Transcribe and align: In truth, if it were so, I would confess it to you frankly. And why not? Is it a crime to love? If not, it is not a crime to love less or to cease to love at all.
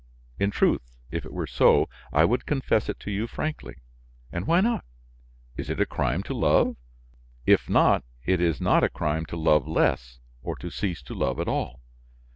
In 0.39 0.49
truth, 0.49 0.81
if 1.11 1.25
it 1.25 1.31
were 1.31 1.45
so, 1.45 1.87
I 2.11 2.25
would 2.25 2.47
confess 2.47 2.89
it 2.89 2.99
to 3.01 3.11
you 3.11 3.27
frankly. 3.27 3.75
And 4.31 4.47
why 4.47 4.59
not? 4.59 4.83
Is 5.57 5.69
it 5.69 5.79
a 5.79 5.85
crime 5.85 6.23
to 6.23 6.33
love? 6.33 6.75
If 7.45 7.69
not, 7.69 8.03
it 8.25 8.41
is 8.41 8.59
not 8.59 8.83
a 8.83 8.89
crime 8.89 9.27
to 9.27 9.37
love 9.37 9.67
less 9.67 10.17
or 10.41 10.55
to 10.55 10.71
cease 10.71 11.03
to 11.03 11.13
love 11.13 11.39
at 11.39 11.47
all. 11.47 11.81